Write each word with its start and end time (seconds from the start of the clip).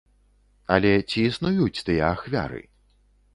Але 0.75 0.93
ці 1.09 1.19
існуюць 1.33 1.83
тыя 1.91 2.03
ахвяры? 2.15 2.61